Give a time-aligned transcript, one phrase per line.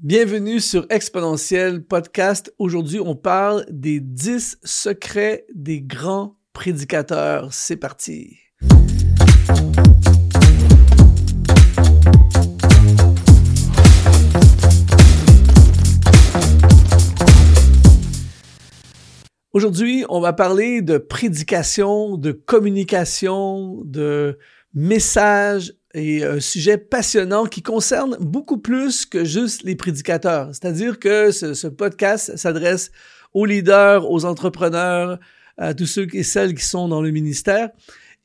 [0.00, 2.54] Bienvenue sur Exponentiel Podcast.
[2.58, 7.52] Aujourd'hui, on parle des 10 secrets des grands prédicateurs.
[7.52, 8.38] C'est parti.
[19.52, 24.38] Aujourd'hui, on va parler de prédication, de communication, de
[24.74, 30.48] message et un sujet passionnant qui concerne beaucoup plus que juste les prédicateurs.
[30.52, 32.90] C'est-à-dire que ce, podcast s'adresse
[33.32, 35.18] aux leaders, aux entrepreneurs,
[35.56, 37.70] à tous ceux et celles qui sont dans le ministère.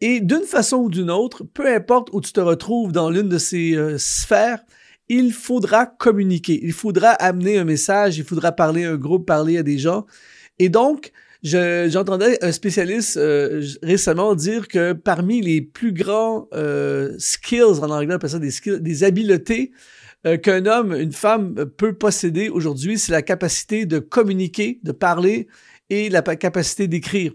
[0.01, 3.37] Et d'une façon ou d'une autre, peu importe où tu te retrouves dans l'une de
[3.37, 4.59] ces euh, sphères,
[5.09, 9.57] il faudra communiquer, il faudra amener un message, il faudra parler à un groupe, parler
[9.57, 10.05] à des gens.
[10.59, 11.11] Et donc,
[11.43, 18.13] J'entendais un spécialiste euh, récemment dire que parmi les plus grands euh, skills, en anglais
[18.13, 19.71] on appelle ça des skills, des habiletés
[20.25, 25.47] euh, qu'un homme, une femme peut posséder aujourd'hui, c'est la capacité de communiquer, de parler
[25.89, 27.33] et la capacité d'écrire.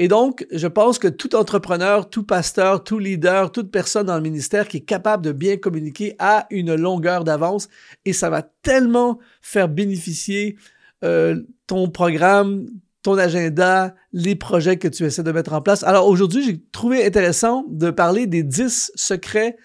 [0.00, 4.22] Et donc, je pense que tout entrepreneur, tout pasteur, tout leader, toute personne dans le
[4.22, 7.68] ministère qui est capable de bien communiquer a une longueur d'avance
[8.04, 10.56] et ça va tellement faire bénéficier
[11.02, 12.66] euh, ton programme,
[13.08, 15.82] ton agenda, les projets que tu essaies de mettre en place.
[15.82, 19.56] Alors aujourd'hui, j'ai trouvé intéressant de parler des 10 secrets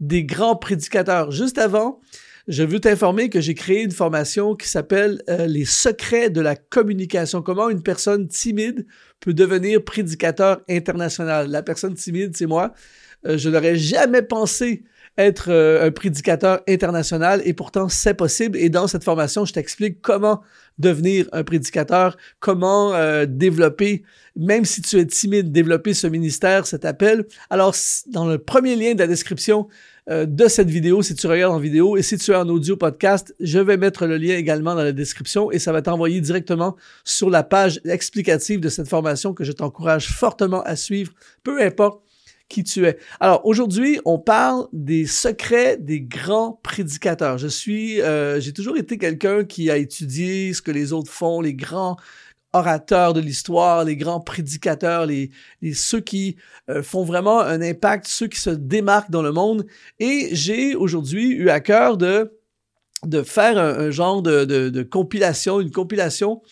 [0.00, 1.30] des grands prédicateurs.
[1.30, 2.00] Juste avant,
[2.46, 6.56] je veux t'informer que j'ai créé une formation qui s'appelle euh, Les secrets de la
[6.56, 7.40] communication.
[7.40, 8.86] Comment une personne timide
[9.18, 11.50] peut devenir prédicateur international.
[11.50, 12.74] La personne timide, c'est moi.
[13.26, 14.84] Euh, je n'aurais jamais pensé
[15.18, 18.56] être euh, un prédicateur international et pourtant c'est possible.
[18.58, 20.40] Et dans cette formation, je t'explique comment
[20.78, 24.02] devenir un prédicateur, comment euh, développer,
[24.36, 27.26] même si tu es timide, développer ce ministère, cet appel.
[27.50, 27.74] Alors,
[28.08, 29.68] dans le premier lien de la description
[30.08, 32.76] euh, de cette vidéo, si tu regardes en vidéo et si tu es en audio
[32.76, 36.76] podcast, je vais mettre le lien également dans la description et ça va t'envoyer directement
[37.04, 42.02] sur la page explicative de cette formation que je t'encourage fortement à suivre, peu importe
[42.50, 42.98] qui tu es.
[43.20, 47.38] Alors aujourd'hui, on parle des secrets des grands prédicateurs.
[47.38, 51.40] Je suis, euh, j'ai toujours été quelqu'un qui a étudié ce que les autres font,
[51.40, 51.96] les grands
[52.52, 55.30] orateurs de l'histoire, les grands prédicateurs, les,
[55.62, 56.36] les ceux qui
[56.68, 59.66] euh, font vraiment un impact, ceux qui se démarquent dans le monde.
[60.00, 62.36] Et j'ai aujourd'hui eu à cœur de
[63.06, 66.42] de faire un, genre de, de, de, compilation, une compilation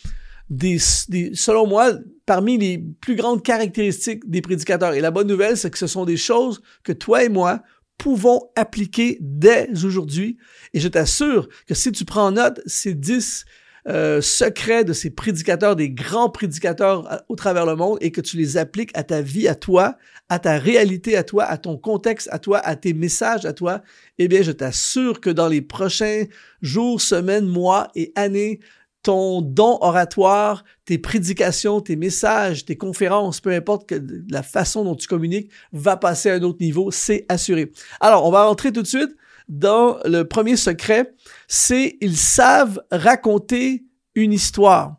[0.50, 0.78] des,
[1.08, 1.92] des, selon moi,
[2.26, 4.94] parmi les plus grandes caractéristiques des prédicateurs.
[4.94, 7.62] Et la bonne nouvelle, c'est que ce sont des choses que toi et moi
[7.98, 10.38] pouvons appliquer dès aujourd'hui.
[10.72, 13.44] Et je t'assure que si tu prends note, ces dix
[13.88, 18.20] euh, secrets de ces prédicateurs, des grands prédicateurs euh, au travers le monde, et que
[18.20, 19.96] tu les appliques à ta vie, à toi,
[20.28, 23.82] à ta réalité, à toi, à ton contexte, à toi, à tes messages, à toi,
[24.18, 26.24] eh bien, je t'assure que dans les prochains
[26.60, 28.60] jours, semaines, mois et années,
[29.08, 33.94] ton don oratoire, tes prédications, tes messages, tes conférences, peu importe que
[34.28, 37.72] la façon dont tu communiques, va passer à un autre niveau, c'est assuré.
[38.00, 39.16] Alors, on va rentrer tout de suite
[39.48, 41.14] dans le premier secret,
[41.46, 44.96] c'est ils savent raconter une histoire.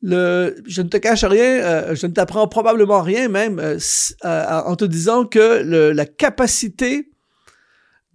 [0.00, 3.78] Le, je ne te cache rien, euh, je ne t'apprends probablement rien même euh,
[4.24, 7.10] euh, en te disant que le, la capacité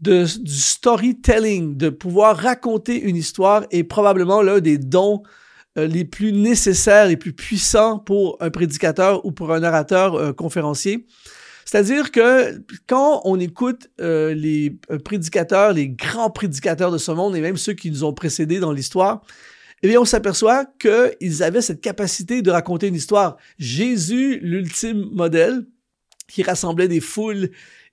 [0.02, 5.24] du storytelling, de pouvoir raconter une histoire est probablement l'un des dons
[5.78, 10.34] euh, les plus nécessaires, les plus puissants pour un prédicateur ou pour un orateur un
[10.34, 11.06] conférencier.
[11.66, 14.76] C'est-à-dire que quand on écoute euh, les
[15.06, 18.74] prédicateurs, les grands prédicateurs de ce monde et même ceux qui nous ont précédés dans
[18.74, 19.22] l'histoire,
[19.84, 23.38] eh bien, on s'aperçoit qu'ils avaient cette capacité de raconter une histoire.
[23.58, 25.66] Jésus, l'ultime modèle,
[26.28, 27.50] qui rassemblait des foules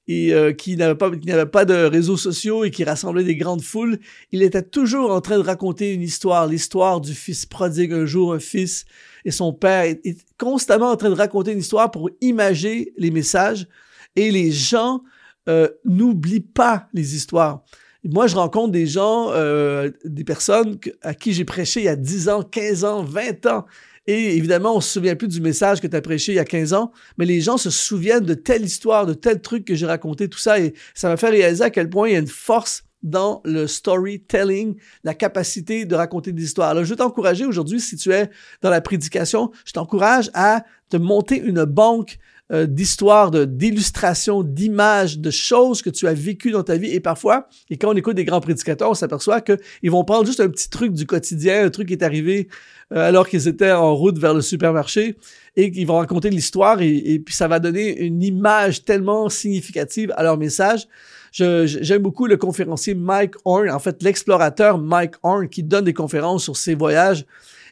[0.09, 3.37] et euh, qui n'avait pas, qui n'avait pas de réseaux sociaux et qui rassemblait des
[3.37, 3.99] grandes foules,
[4.33, 7.93] il était toujours en train de raconter une histoire, l'histoire du fils prodigue.
[7.93, 8.87] Un jour, un fils
[9.27, 13.69] et son père est, constamment en train de raconter une histoire pour imager les messages
[14.17, 15.03] et les gens
[15.49, 17.63] euh, n'oublient pas les histoires.
[18.05, 21.97] Moi, je rencontre des gens, euh, des personnes à qui j'ai prêché il y a
[21.97, 23.67] 10 ans, 15 ans, 20 ans,
[24.08, 26.44] et évidemment, on se souvient plus du message que tu as prêché il y a
[26.46, 29.84] 15 ans, mais les gens se souviennent de telle histoire, de tel truc que j'ai
[29.84, 30.58] raconté, tout ça.
[30.58, 33.66] Et ça m'a fait réaliser à quel point il y a une force dans le
[33.66, 36.70] storytelling, la capacité de raconter des histoires.
[36.70, 38.31] Alors, je veux t'encourager aujourd'hui, si tu es
[38.62, 42.19] dans la prédication, je t'encourage à te monter une banque
[42.50, 46.91] euh, d'histoires, d'illustrations, d'images, de choses que tu as vécues dans ta vie.
[46.91, 50.41] Et parfois, et quand on écoute des grands prédicateurs, on s'aperçoit qu'ils vont prendre juste
[50.41, 52.49] un petit truc du quotidien, un truc qui est arrivé
[52.93, 55.17] euh, alors qu'ils étaient en route vers le supermarché
[55.56, 60.12] et qu'ils vont raconter l'histoire et, et puis ça va donner une image tellement significative
[60.17, 60.89] à leur message.
[61.33, 66.44] J'aime beaucoup le conférencier Mike Horn, en fait l'explorateur Mike Horn qui donne des conférences
[66.44, 67.27] sur ses voyages.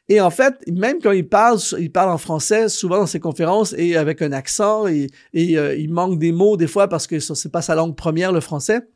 [0.08, 3.74] Et en fait, même quand il parle, il parle en français souvent dans ses conférences
[3.76, 7.50] et avec un accent et, euh, il manque des mots des fois parce que c'est
[7.50, 8.88] pas sa langue première le français.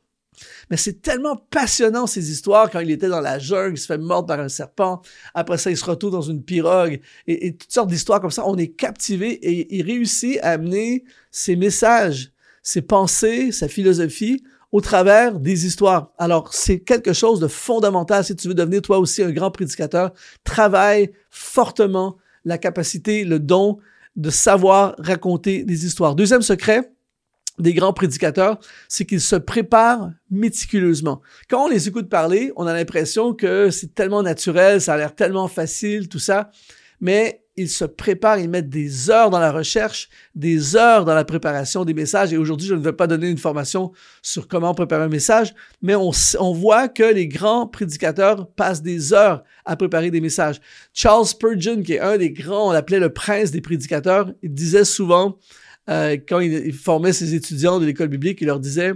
[0.71, 3.99] Mais c'est tellement passionnant ces histoires quand il était dans la jungle, il se fait
[3.99, 5.03] mordre par un serpent,
[5.35, 8.47] après ça il se retrouve dans une pirogue et, et toutes sortes d'histoires comme ça.
[8.47, 14.81] On est captivé et il réussit à amener ses messages, ses pensées, sa philosophie au
[14.81, 16.13] travers des histoires.
[16.19, 20.13] Alors, c'est quelque chose de fondamental si tu veux devenir toi aussi un grand prédicateur.
[20.45, 23.79] Travaille fortement la capacité, le don
[24.17, 26.15] de savoir raconter des histoires.
[26.15, 26.93] Deuxième secret,
[27.59, 28.59] des grands prédicateurs,
[28.89, 31.21] c'est qu'ils se préparent méticuleusement.
[31.49, 35.15] Quand on les écoute parler, on a l'impression que c'est tellement naturel, ça a l'air
[35.15, 36.51] tellement facile, tout ça,
[37.01, 41.25] mais ils se préparent, ils mettent des heures dans la recherche, des heures dans la
[41.25, 42.33] préparation des messages.
[42.33, 43.93] Et aujourd'hui, je ne vais pas donner une formation
[44.23, 46.11] sur comment préparer un message, mais on,
[46.53, 50.61] voit que les grands prédicateurs passent des heures à préparer des messages.
[50.95, 54.85] Charles Spurgeon, qui est un des grands, on l'appelait le prince des prédicateurs, il disait
[54.85, 55.39] souvent,
[55.89, 58.95] euh, quand il, il, formait ses étudiants de l'école biblique, il leur disait,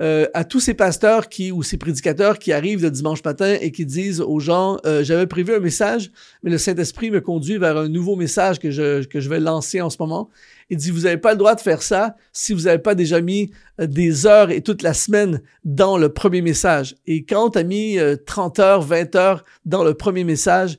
[0.00, 3.70] euh, à tous ces pasteurs qui ou ces prédicateurs qui arrivent le dimanche matin et
[3.70, 6.10] qui disent aux gens euh, j'avais prévu un message
[6.42, 9.82] mais le Saint-Esprit me conduit vers un nouveau message que je que je vais lancer
[9.82, 10.30] en ce moment
[10.70, 13.20] il dit vous n'avez pas le droit de faire ça si vous n'avez pas déjà
[13.20, 17.58] mis euh, des heures et toute la semaine dans le premier message et quand tu
[17.58, 20.78] as mis 30 heures 20 heures dans le premier message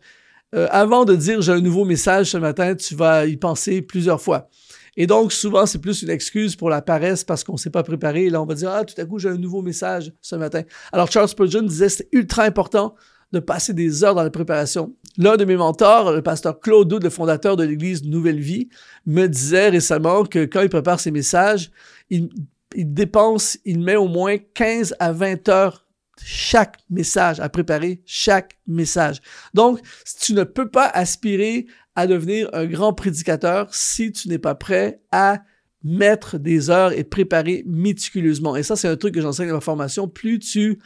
[0.54, 4.50] avant de dire j'ai un nouveau message ce matin tu vas y penser plusieurs fois
[4.98, 7.84] et donc, souvent, c'est plus une excuse pour la paresse parce qu'on ne s'est pas
[7.84, 8.26] préparé.
[8.26, 10.64] Et là, on va dire, ah, tout à coup, j'ai un nouveau message ce matin.
[10.92, 12.96] Alors, Charles Spurgeon disait, c'est ultra important
[13.32, 14.94] de passer des heures dans la préparation.
[15.18, 18.68] L'un de mes mentors, le pasteur Claude le fondateur de l'Église Nouvelle Vie,
[19.06, 21.72] me disait récemment que quand il prépare ses messages,
[22.10, 22.28] il,
[22.76, 25.86] il dépense, il met au moins 15 à 20 heures
[26.24, 29.22] chaque message, à préparer chaque message.
[29.54, 29.80] Donc,
[30.20, 35.02] tu ne peux pas aspirer à devenir un grand prédicateur si tu n'es pas prêt
[35.12, 35.44] à
[35.84, 38.56] mettre des heures et préparer méticuleusement.
[38.56, 40.08] Et ça, c'est un truc que j'enseigne dans ma formation.
[40.08, 40.80] Plus tu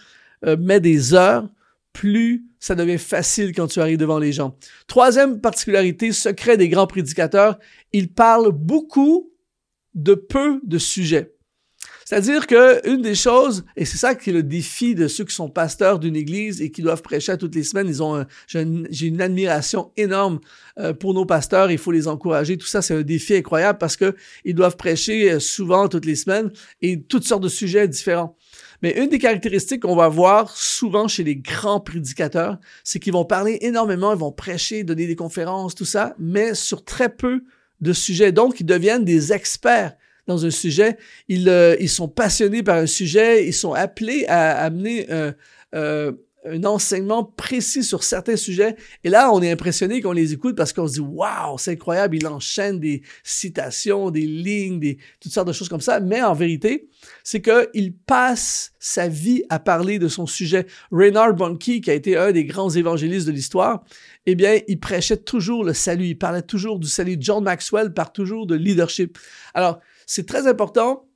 [0.46, 1.50] euh, mets des heures,
[1.94, 4.57] plus ça devient facile quand tu arrives devant les gens.
[4.88, 7.60] Troisième particularité, secret des grands prédicateurs,
[7.94, 9.31] ils parlent beaucoup
[9.94, 11.35] de peu de sujets.
[12.06, 15.34] C'est-à-dire que une des choses, et c'est ça qui est le défi de ceux qui
[15.34, 19.22] sont pasteurs d'une église et qui doivent prêcher toutes les semaines, ils ont, j'ai une,
[19.22, 20.40] admiration énorme
[20.78, 22.57] euh, pour nos pasteurs, il faut les encourager.
[22.57, 26.16] Tout ça, c'est un défi incroyable parce que ils doivent prêcher euh, souvent toutes les
[26.16, 26.52] semaines
[26.84, 28.38] et toutes sortes de sujets différents.
[28.84, 33.25] Mais une des caractéristiques qu'on va voir souvent chez les grands prédicateurs, c'est qu'ils vont
[33.25, 37.42] parler énormément, ils vont prêcher, donner des conférences, tout ça, mais sur très peu
[37.81, 38.31] de sujets.
[38.31, 39.96] Donc, ils deviennent des experts
[40.27, 44.63] dans un sujet, ils, euh, ils sont passionnés par un sujet, ils sont appelés à
[44.63, 45.31] amener euh,
[45.75, 46.13] euh,
[46.48, 48.75] un enseignement précis sur certains sujets.
[49.04, 52.16] Et là, on est impressionné qu'on les écoute parce qu'on se dit, waouh, c'est incroyable,
[52.16, 56.00] il enchaîne des citations, des lignes, des, toutes sortes de choses comme ça.
[56.00, 56.89] Mais en vérité,
[57.24, 60.66] c'est qu'il passe sa vie à parler de son sujet.
[60.92, 63.83] Reynard Bonnke, qui a été un des grands évangélistes de l'histoire,
[64.25, 67.18] eh bien, il prêchait toujours le salut, il parlait toujours du salut.
[67.19, 69.18] John Maxwell parle toujours de leadership.
[69.54, 71.07] Alors, c'est très important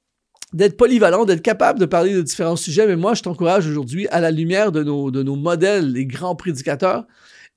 [0.53, 4.19] d'être polyvalent, d'être capable de parler de différents sujets, mais moi, je t'encourage aujourd'hui, à
[4.19, 7.05] la lumière de nos, de nos modèles, les grands prédicateurs,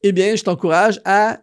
[0.02, 1.42] eh bien, je t'encourage à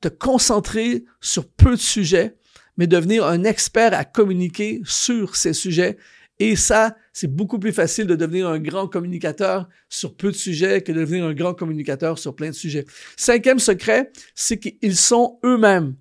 [0.00, 2.36] te concentrer sur peu de sujets,
[2.76, 5.96] mais devenir un expert à communiquer sur ces sujets.
[6.38, 10.82] Et ça, c'est beaucoup plus facile de devenir un grand communicateur sur peu de sujets
[10.82, 12.84] que de devenir un grand communicateur sur plein de sujets.
[13.16, 15.94] Cinquième secret, c'est qu'ils sont eux-mêmes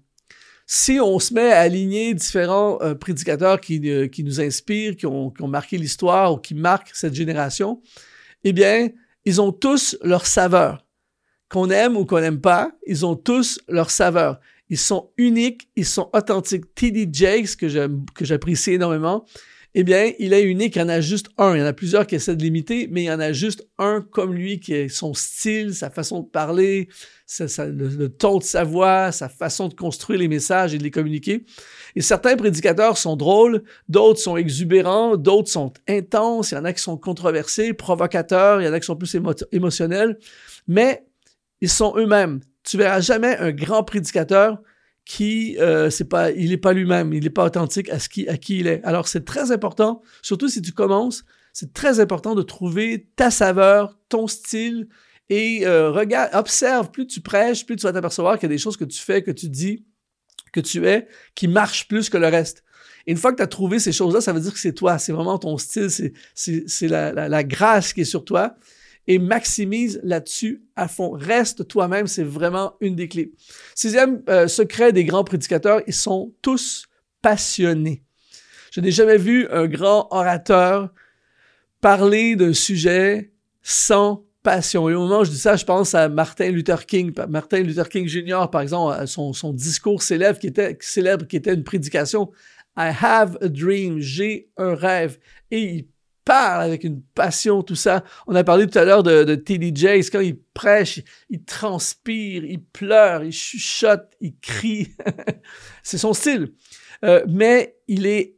[0.66, 3.80] si on se met à aligner différents euh, prédicateurs qui,
[4.20, 7.82] nous inspirent, qui ont, qui ont marqué l'histoire ou qui marquent cette génération,
[8.44, 8.90] eh bien,
[9.26, 10.86] ils ont tous leur saveur.
[11.50, 14.40] Qu'on aime ou qu'on n'aime pas, ils ont tous leur saveur.
[14.70, 16.74] Ils sont uniques, ils sont authentiques.
[16.74, 17.10] T.D.
[17.12, 19.26] Jakes, que j'apprécie énormément,
[19.76, 21.56] eh bien, il est unique, il y en a juste un.
[21.56, 23.68] Il y en a plusieurs qui essaient de l'imiter, mais il y en a juste
[23.80, 26.90] un comme lui qui est son style, sa façon de parler,
[27.40, 31.46] le, ton de sa voix, sa façon de construire les messages et de les communiquer.
[31.96, 36.74] Et certains prédicateurs sont drôles, d'autres sont exubérants, d'autres sont intenses, il y en a
[36.74, 39.16] qui sont controversés, provocateurs, il y en a qui sont plus
[39.52, 40.20] émotionnels,
[40.68, 41.04] mais
[41.62, 42.42] ils sont eux-mêmes.
[42.64, 44.60] Tu verras jamais un grand prédicateur
[45.06, 48.28] qui euh, c'est pas il n'est pas lui-même, il n'est pas authentique à ce qui
[48.28, 48.82] à qui il est.
[48.84, 53.98] Alors c'est très important, surtout si tu commences, c'est très important de trouver ta saveur,
[54.10, 54.88] ton style
[55.30, 58.58] et euh, regarde, observe, plus tu prêches, plus tu vas t'apercevoir qu'il y a des
[58.58, 59.86] choses que tu fais, que tu dis,
[60.52, 62.64] que tu es, qui marchent plus que le reste.
[63.08, 65.12] Une fois que tu as trouvé ces choses-là, ça veut dire que c'est toi, c'est
[65.12, 65.90] vraiment ton style,
[66.34, 68.56] c'est la, la, la grâce qui est sur toi
[69.08, 71.12] et maximise là-dessus à fond.
[71.12, 73.34] Reste toi-même, c'est vraiment une des clés.
[73.76, 76.86] Sixième euh, secret des grands prédicateurs, ils sont tous
[77.22, 78.04] passionnés.
[78.72, 80.90] Je n'ai jamais vu un grand orateur
[81.82, 83.32] parler d'un sujet
[83.62, 84.90] sans passion.
[84.90, 87.14] Et au moment où je dis ça, je pense à Martin Luther King.
[87.30, 91.64] Martin Luther King Jr., par exemple, son, discours célèbre qui, était, célèbre qui était une
[91.64, 92.32] prédication.
[92.78, 95.20] I have a dream, j'ai un rêve.
[95.52, 95.88] Et
[96.26, 98.04] parle avec une passion, tout ça.
[98.28, 99.72] On a parlé tout à l'heure de, de T.D.
[99.76, 104.96] Jakes, quand il prêche, il, transpire, il pleure, il chuchote, il crie.
[105.84, 106.54] c'est son style.
[107.04, 108.38] Euh, mais il est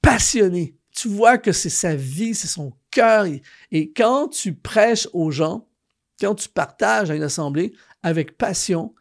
[0.00, 0.76] passionné.
[0.94, 3.26] Tu vois que c'est sa vie, c'est son cœur.
[3.70, 5.68] Et quand tu prêches aux gens,
[6.20, 8.94] quand tu partages à une assemblée avec passion,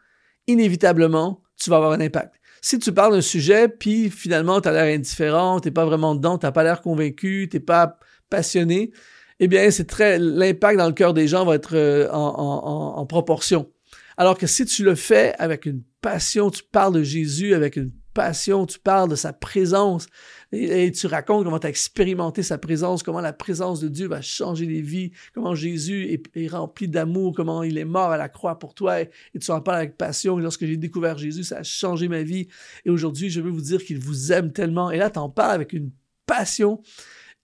[0.48, 2.36] inévitablement, tu vas avoir un impact.
[2.62, 6.38] Si tu parles d'un sujet, puis finalement, tu as l'air indifférent, tu pas vraiment dedans,
[6.38, 7.98] tu pas l'air convaincu, tu pas
[8.32, 8.92] passionné,
[9.40, 13.72] eh bien, c'est très l'impact dans le cœur des gens va être euh, en, proportion.
[14.16, 17.92] Alors que si tu le fais avec une passion, tu parles de Jésus avec une
[18.14, 20.06] passion, tu parles de sa présence
[20.52, 24.22] et, tu racontes comment tu as expérimenté sa présence, comment la présence de Dieu va
[24.22, 28.60] changer les vies, comment Jésus est, rempli d'amour, comment il est mort à la croix
[28.60, 29.10] pour toi et,
[29.40, 30.38] tu en parles avec passion.
[30.38, 32.48] Et lorsque j'ai découvert Jésus, ça a changé ma vie
[32.86, 34.92] et aujourd'hui, je veux vous dire qu'il vous aime tellement.
[34.92, 35.90] Et là, tu en parles avec une
[36.28, 36.82] passion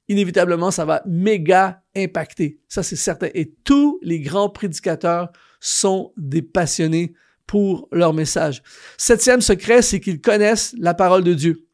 [0.08, 2.60] inévitablement, ça va méga impacter.
[2.68, 3.30] Ça, c'est certain.
[3.34, 7.14] Et tous les grands prédicateurs sont des passionnés
[7.46, 8.62] pour leur message.
[8.98, 11.68] Septième secret, c'est qu'ils connaissent la parole de Dieu.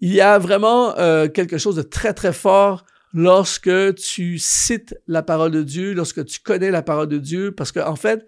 [0.00, 5.22] Il y a vraiment euh, quelque chose de très, très fort lorsque tu cites la
[5.22, 8.26] parole de Dieu, lorsque tu connais la parole de Dieu, parce qu'en en fait,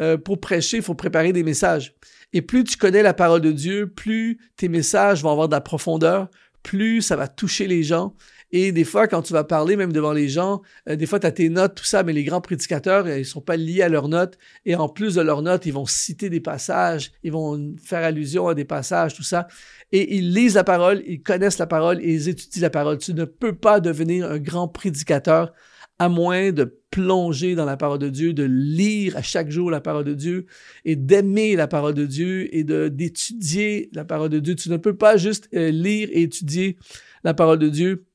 [0.00, 1.94] euh, pour prêcher, il faut préparer des messages.
[2.32, 5.60] Et plus tu connais la parole de Dieu, plus tes messages vont avoir de la
[5.60, 6.28] profondeur,
[6.68, 8.14] plus ça va toucher les gens.
[8.52, 11.26] Et des fois, quand tu vas parler, même devant les gens, euh, des fois, tu
[11.26, 13.88] as tes notes, tout ça, mais les grands prédicateurs, euh, ils sont pas liés à
[13.88, 14.38] leurs notes.
[14.66, 18.48] Et en plus de leurs notes, ils vont citer des passages, ils vont faire allusion
[18.48, 19.48] à des passages, tout ça.
[19.92, 22.98] Et ils lisent la parole, ils connaissent la parole et ils étudient la parole.
[22.98, 25.52] Tu ne peux pas devenir un grand prédicateur
[25.98, 29.80] à moins de plonger dans la parole de Dieu, de lire à chaque jour la
[29.80, 30.46] parole de Dieu
[30.84, 34.54] et d'aimer la parole de Dieu et d'étudier la parole de Dieu.
[34.54, 36.78] Tu ne peux pas juste euh, lire et étudier
[37.24, 38.06] la parole de Dieu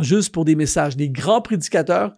[0.00, 0.96] juste pour des messages.
[0.96, 2.14] Les grands prédicateurs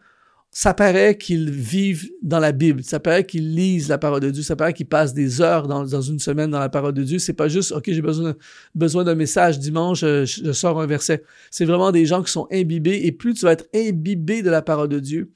[0.52, 4.42] ça paraît qu'ils vivent dans la Bible, ça paraît qu'ils lisent la parole de Dieu,
[4.42, 7.21] ça paraît qu'ils passent des heures dans, une semaine dans la parole de Dieu.
[7.21, 8.35] C'est pas juste, OK, j'ai besoin,
[8.75, 11.23] besoin d'un message dimanche, je, je, sors un verset.
[11.52, 14.61] C'est vraiment des gens qui sont imbibés et plus tu vas être imbibé de la
[14.61, 15.30] parole de Dieu,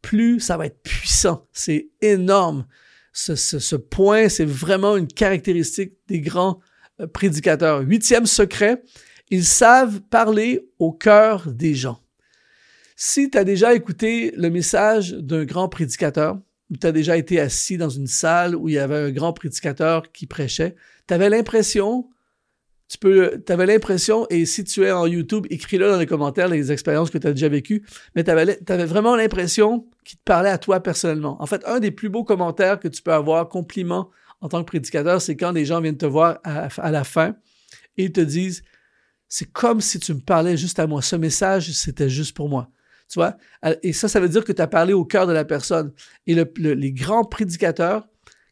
[0.00, 1.46] plus ça va être puissant.
[1.52, 2.66] C'est énorme.
[3.12, 6.58] Ce point, c'est vraiment une caractéristique des grands
[7.00, 7.80] euh, prédicateurs.
[7.80, 8.82] Huitième secret,
[9.30, 12.03] ils savent parler au cœur des gens.
[12.96, 16.38] Si tu as déjà écouté le message d'un grand prédicateur,
[16.70, 19.32] ou tu as déjà été assis dans une salle où il y avait un grand
[19.32, 20.76] prédicateur qui prêchait,
[21.08, 22.08] tu avais l'impression,
[22.88, 26.70] tu peux, avais l'impression, et si tu es en YouTube, écris-le dans les commentaires les
[26.70, 27.84] expériences que tu as déjà vécues,
[28.14, 31.36] mais tu avais, vraiment l'impression qu'il te parlait à toi personnellement.
[31.42, 34.10] En fait, un des plus beaux commentaires que tu peux avoir, compliment
[34.40, 37.34] en tant que prédicateur, c'est quand des gens viennent te voir à, à la fin
[37.96, 38.62] et ils te disent,
[39.28, 41.02] c'est comme si tu me parlais juste à moi.
[41.02, 42.70] Ce message, c'était juste pour moi.
[43.08, 43.36] Tu vois?
[43.82, 45.92] Et ça, ça veut dire que tu as parlé au cœur de la personne.
[46.26, 48.08] Et les grands prédicateurs,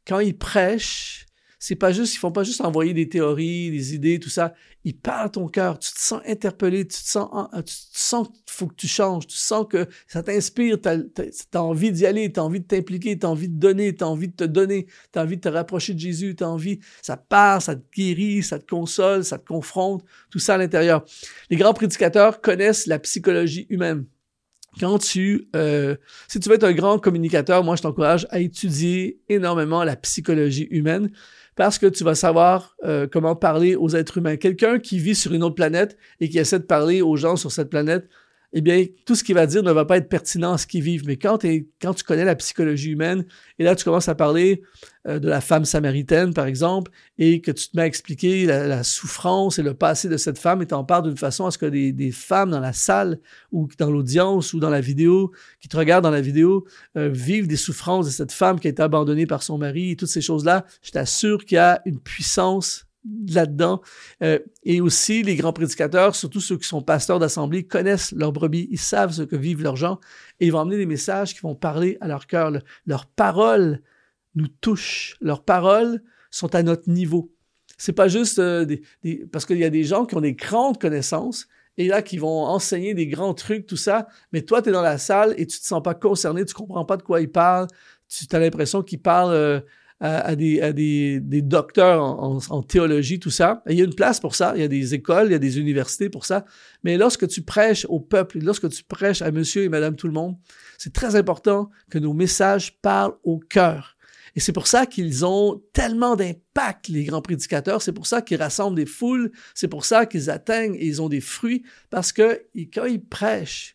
[0.06, 1.26] quand ils prêchent,
[1.64, 4.52] c'est pas juste, ils font pas juste envoyer des théories, des idées, tout ça.
[4.82, 5.78] Ils parlent à ton cœur.
[5.78, 7.28] Tu te sens interpellé, tu te sens,
[7.64, 11.92] tu sens qu'il faut que tu changes, tu sens que ça t'inspire, tu as, envie
[11.92, 14.34] d'y aller, tu as envie de t'impliquer, tu as envie de donner, tu envie de
[14.34, 17.84] te donner, tu envie de te rapprocher de Jésus, tu envie, ça part, ça te
[17.94, 21.04] guérit, ça te console, ça te confronte, tout ça à l'intérieur.
[21.48, 24.04] Les grands prédicateurs connaissent la psychologie humaine
[24.80, 25.96] quand tu, euh,
[26.28, 30.68] si tu veux être un grand communicateur, moi je t'encourage à étudier énormément la psychologie
[30.70, 31.10] humaine
[31.56, 34.36] parce que tu vas savoir euh, comment parler aux êtres humains.
[34.36, 37.52] Quelqu'un qui vit sur une autre planète et qui essaie de parler aux gens sur
[37.52, 38.08] cette planète,
[38.54, 40.82] eh bien, tout ce qu'il va dire ne va pas être pertinent à ce qu'ils
[40.82, 41.04] vivent.
[41.06, 41.64] Mais quand, tu
[42.06, 43.24] connais la psychologie humaine,
[43.58, 44.62] et là, tu commences à parler
[45.08, 48.82] euh, de la femme samaritaine, par exemple, et que tu te mets à expliquer la,
[48.82, 51.56] souffrance et le passé de cette femme, et tu en parles d'une façon à ce
[51.56, 53.18] que des, des, femmes dans la salle
[53.52, 56.66] ou dans l'audience ou dans la vidéo, qui te regardent dans la vidéo,
[56.98, 59.96] euh, vivent des souffrances de cette femme qui a été abandonnée par son mari et
[59.96, 62.86] toutes ces choses-là, je t'assure qu'il y a une puissance
[63.28, 63.80] là-dedans.
[64.22, 68.68] Euh, et aussi, les grands prédicateurs, surtout ceux qui sont pasteurs d'assemblée, connaissent leurs brebis,
[68.70, 69.98] ils savent ce que vivent leurs gens
[70.40, 72.52] et ils vont amener des messages qui vont parler à leur cœur.
[72.86, 73.80] Leurs paroles
[74.34, 77.32] nous touchent, leurs paroles sont à notre niveau.
[77.76, 80.80] C'est pas juste euh, des, parce qu'il y a des gens qui ont des grandes
[80.80, 84.72] connaissances et là qui vont enseigner des grands trucs, tout ça, mais toi, tu es
[84.72, 87.30] dans la salle et tu te sens pas concerné, tu comprends pas de quoi ils
[87.30, 87.66] parlent,
[88.08, 89.34] tu as l'impression qu'ils parlent...
[89.34, 89.60] Euh,
[90.04, 93.62] à, des, à des, des, docteurs en, en, théologie, tout ça.
[93.68, 95.38] il y a une place pour ça, il y a des écoles, il y a
[95.38, 96.44] des universités pour ça.
[96.82, 100.12] Mais lorsque tu prêches au peuple, lorsque tu prêches à monsieur et madame tout le
[100.12, 100.36] monde,
[100.76, 103.96] c'est très important que nos messages parlent au cœur.
[104.34, 107.82] Et c'est pour ça qu'ils ont tellement d'impact, les grands prédicateurs.
[107.82, 109.30] C'est pour ça qu'ils rassemblent des foules.
[109.54, 111.62] C'est pour ça qu'ils atteignent et ils ont des fruits.
[111.90, 112.42] Parce que
[112.72, 113.74] quand ils prêchent,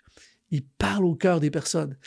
[0.50, 1.98] il parle au cœur des personnes.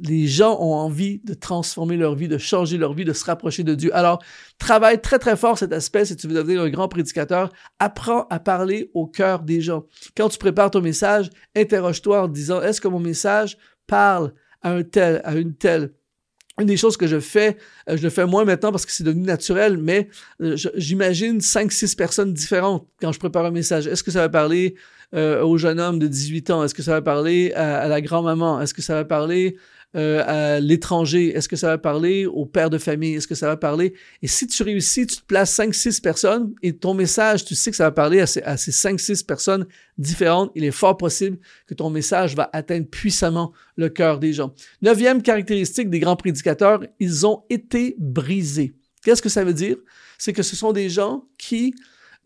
[0.00, 3.64] Les gens ont envie de transformer leur vie, de changer leur vie, de se rapprocher
[3.64, 3.94] de Dieu.
[3.96, 4.22] Alors,
[4.58, 7.52] travaille très, très fort cet aspect si tu veux devenir un grand prédicateur.
[7.78, 9.86] Apprends à parler au cœur des gens.
[10.16, 14.82] Quand tu prépares ton message, interroge-toi en disant, est-ce que mon message parle à un
[14.82, 15.92] tel, à une telle?
[16.60, 17.56] Une des choses que je fais,
[17.90, 20.08] euh, je le fais moins maintenant parce que c'est devenu naturel, mais
[20.40, 23.88] euh, j'imagine cinq, six personnes différentes quand je prépare un message.
[23.88, 24.76] Est-ce que ça va parler
[25.14, 26.64] euh, au jeune homme de 18 ans?
[26.64, 28.60] Est-ce que ça va parler à, la grand-maman?
[28.60, 29.56] Est-ce que ça va parler
[29.96, 31.28] euh, à l'étranger?
[31.36, 33.14] Est-ce que ça va parler au père de famille?
[33.14, 33.94] Est-ce que ça va parler?
[34.22, 37.70] Et si tu réussis, tu te places 5 six personnes et ton message, tu sais
[37.70, 39.66] que ça va parler à ces, à ces 5 six personnes
[39.98, 44.52] différentes, il est fort possible que ton message va atteindre puissamment le cœur des gens.
[44.82, 48.74] Neuvième caractéristique des grands prédicateurs, ils ont été brisés.
[49.04, 49.76] Qu'est-ce que ça veut dire?
[50.18, 51.74] C'est que ce sont des gens qui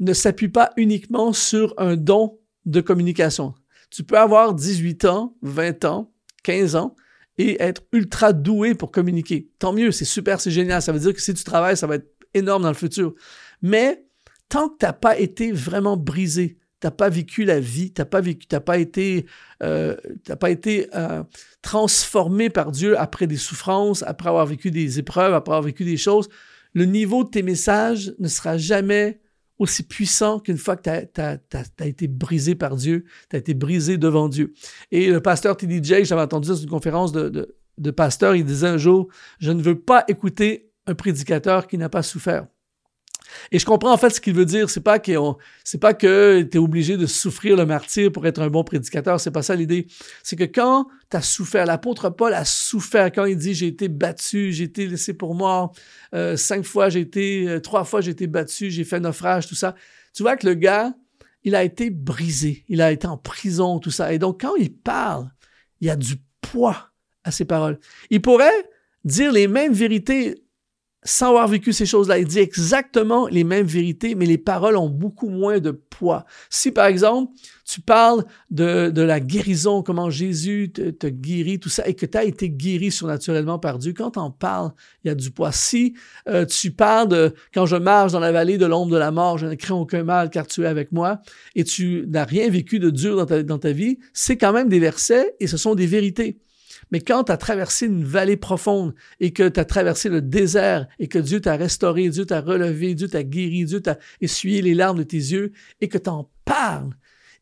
[0.01, 3.55] ne s'appuient pas uniquement sur un don de communication.
[3.91, 6.13] Tu peux avoir 18 ans, 20 ans,
[6.43, 6.95] 15 ans
[7.39, 9.49] et être ultra doué pour communiquer.
[9.59, 10.83] Tant mieux, c'est super, c'est génial.
[10.83, 13.15] Ça veut dire que si tu travailles, ça va être énorme dans le futur.
[13.63, 14.05] Mais
[14.49, 18.01] tant que tu n'as pas été vraiment brisé, tu n'as pas vécu la vie, tu
[18.01, 19.27] n'as pas vécu, pas été,
[19.63, 19.97] euh,
[20.39, 21.23] pas été euh,
[21.63, 25.97] transformé par Dieu après des souffrances, après avoir vécu des épreuves, après avoir vécu des
[25.97, 26.29] choses,
[26.75, 29.21] le niveau de tes messages ne sera jamais
[29.59, 33.99] aussi puissant qu'une fois que tu as, été brisé par Dieu, tu as été brisé
[33.99, 34.55] devant Dieu.
[34.91, 35.81] Et le pasteur T.D.
[35.83, 39.09] Jakes, j'avais entendu ça dans une conférence de, de, de pasteur, il disait un jour,
[39.41, 42.47] je ne veux pas écouter un prédicateur qui n'a pas souffert.
[43.53, 44.71] Et je comprends en fait ce qu'il veut dire.
[44.71, 48.41] C'est pas qu'on, c'est pas que tu es obligé de souffrir le martyr pour être
[48.41, 49.21] un bon prédicateur.
[49.21, 49.87] C'est pas ça l'idée.
[50.23, 53.89] C'est que quand tu as souffert, l'apôtre Paul a souffert quand il dit j'ai été
[53.89, 55.73] battu, j'ai été laissé pour mort,
[56.15, 59.55] euh, cinq fois j'ai été, euh, trois fois j'ai été battu, j'ai fait naufrage, tout
[59.55, 59.75] ça.
[60.15, 60.95] Tu vois que le gars,
[61.45, 64.13] il a été brisé, il a été en prison, tout ça.
[64.13, 65.31] Et donc quand il parle,
[65.81, 66.91] il y a du poids
[67.25, 67.79] à ses paroles.
[68.11, 68.69] Il pourrait
[69.05, 70.43] dire les mêmes vérités
[71.09, 72.19] sans avoir vécu ces choses-là.
[72.19, 76.27] Il dit exactement les mêmes vérités, mais les paroles ont beaucoup moins de poids.
[76.51, 77.33] Si, par exemple,
[77.65, 82.05] tu parles de, de la guérison, comment Jésus te, te guérit, tout ça, et que
[82.05, 85.31] tu as été guéri surnaturellement par Dieu, quand tu en parles, il y a du
[85.31, 85.51] poids.
[85.51, 85.95] Si
[86.29, 89.39] euh, tu parles de quand je marche dans la vallée de l'ombre de la mort,
[89.39, 91.23] je ne crains aucun mal car tu es avec moi,
[91.55, 94.69] et tu n'as rien vécu de dur dans ta, dans ta vie, c'est quand même
[94.69, 96.39] des versets et ce sont des vérités.
[96.91, 100.87] Mais quand tu as traversé une vallée profonde et que tu as traversé le désert
[100.99, 104.75] et que Dieu t'a restauré, Dieu t'a relevé, Dieu t'a guéri, Dieu t'a essuyé les
[104.75, 106.91] larmes de tes yeux et que tu en parles,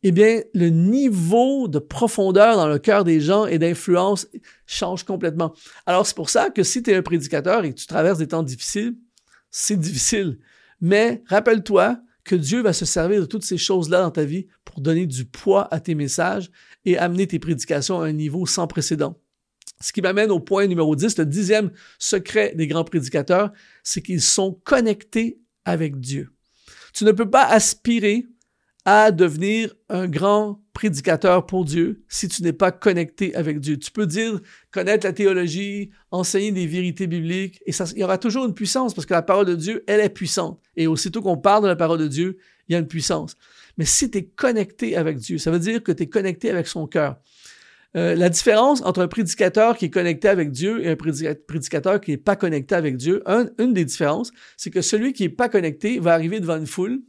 [0.03, 4.27] eh bien, le niveau de profondeur dans le cœur des gens et d'influence
[4.65, 5.53] change complètement.
[5.85, 8.27] Alors, c'est pour ça que si tu es un prédicateur et que tu traverses des
[8.27, 8.95] temps difficiles,
[9.49, 10.39] c'est difficile.
[10.81, 14.81] Mais rappelle-toi que Dieu va se servir de toutes ces choses-là dans ta vie pour
[14.81, 16.51] donner du poids à tes messages
[16.85, 19.17] et amener tes prédications à un niveau sans précédent.
[19.79, 23.51] Ce qui m'amène au point numéro 10, le dixième secret des grands prédicateurs,
[23.83, 26.31] c'est qu'ils sont connectés avec Dieu.
[26.93, 28.25] Tu ne peux pas aspirer
[28.85, 33.77] à devenir un grand prédicateur pour Dieu si tu n'es pas connecté avec Dieu.
[33.77, 34.39] Tu peux dire
[34.71, 39.05] connaître la théologie, enseigner des vérités bibliques, et il y aura toujours une puissance parce
[39.05, 40.61] que la parole de Dieu, elle est puissante.
[40.75, 42.37] Et aussitôt qu'on parle de la parole de Dieu,
[42.67, 43.35] il y a une puissance.
[43.77, 46.67] Mais si tu es connecté avec Dieu, ça veut dire que tu es connecté avec
[46.67, 47.17] son cœur.
[47.97, 52.11] Euh, la différence entre un prédicateur qui est connecté avec Dieu et un prédicateur qui
[52.11, 53.23] n'est pas connecté avec Dieu,
[53.57, 57.01] une des différences, c'est que celui qui n'est pas connecté va arriver devant une foule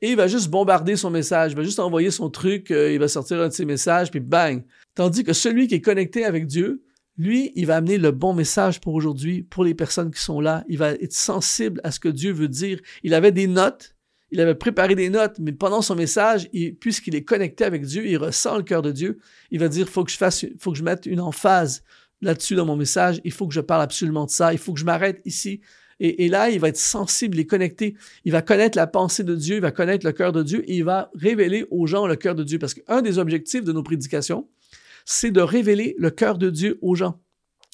[0.00, 2.98] et il va juste bombarder son message, il va juste envoyer son truc, euh, il
[2.98, 4.64] va sortir un de ses messages, puis bang.
[4.94, 6.82] Tandis que celui qui est connecté avec Dieu,
[7.16, 10.64] lui, il va amener le bon message pour aujourd'hui, pour les personnes qui sont là.
[10.68, 12.80] Il va être sensible à ce que Dieu veut dire.
[13.04, 13.93] Il avait des notes,
[14.34, 18.16] il avait préparé des notes, mais pendant son message, puisqu'il est connecté avec Dieu, il
[18.16, 19.20] ressent le cœur de Dieu.
[19.52, 21.84] Il va dire, faut que je fasse, faut que je mette une emphase
[22.20, 23.20] là-dessus dans mon message.
[23.22, 24.52] Il faut que je parle absolument de ça.
[24.52, 25.60] Il faut que je m'arrête ici.
[26.00, 27.94] Et, là, il va être sensible et connecté.
[28.24, 30.78] Il va connaître la pensée de Dieu, il va connaître le cœur de Dieu et
[30.78, 32.58] il va révéler aux gens le cœur de Dieu.
[32.58, 34.48] Parce qu'un des objectifs de nos prédications,
[35.04, 37.20] c'est de révéler le cœur de Dieu aux gens.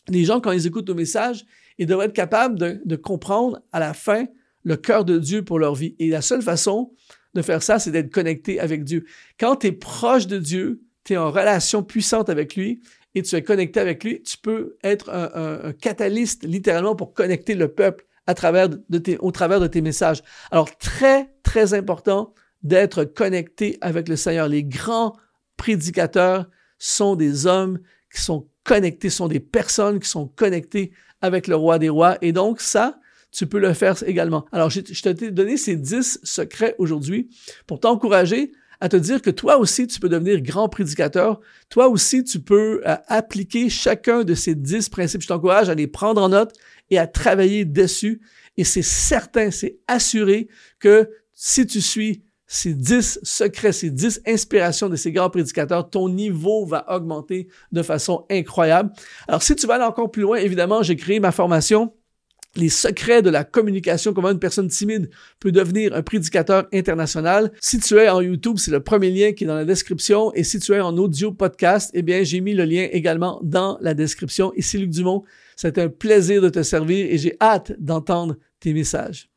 [0.09, 1.47] Les gens, quand ils écoutent nos messages,
[1.79, 4.27] ils devraient être capables de, comprendre à la fin
[4.63, 5.95] le cœur de Dieu pour leur vie.
[5.99, 6.93] Et la seule façon
[7.35, 9.05] de faire ça, c'est d'être connecté avec Dieu.
[9.39, 12.81] Quand tu es proche de Dieu, tu es en relation puissante avec lui
[13.15, 17.55] et tu es connecté avec lui, tu peux être un, un, catalyste littéralement pour connecter
[17.55, 20.23] le peuple à travers de tes, au travers de tes messages.
[20.51, 24.47] Alors, très, très important d'être connecté avec le Seigneur.
[24.47, 25.17] Les grands
[25.57, 26.47] prédicateurs
[26.79, 27.81] sont des hommes
[28.13, 32.19] qui sont connectés, sont des personnes qui sont connectées avec le roi des rois.
[32.23, 33.00] Et donc, ça,
[33.33, 34.45] tu peux le faire également.
[34.53, 37.29] Alors, je, t'ai donné ces dix secrets aujourd'hui
[37.67, 41.41] pour t'encourager à te dire que toi aussi, tu peux devenir grand prédicateur.
[41.69, 45.21] Toi aussi, tu peux euh, appliquer chacun de ces dix principes.
[45.21, 46.55] Je t'encourage à les prendre en note
[46.89, 48.23] et à travailler dessus.
[48.57, 54.89] Et c'est certain, c'est assuré que si tu suis ces dix secrets, ces dix inspirations
[54.89, 58.93] de ces grands prédicateurs, ton niveau va augmenter de façon incroyable.
[59.29, 61.93] Alors, si tu vas aller encore plus loin, évidemment, j'ai créé ma formation
[62.57, 67.53] les secrets de la communication, comment une personne timide peut devenir un prédicateur international.
[67.61, 70.33] Si tu es en YouTube, c'est le premier lien qui est dans la description.
[70.35, 73.79] Et si tu es en audio podcast, eh bien, j'ai mis le lien également dans
[73.81, 74.53] la description.
[74.57, 75.25] Ici Luc Dumont.
[75.57, 79.30] C'est un plaisir de te servir et j'ai hâte d'entendre tes messages.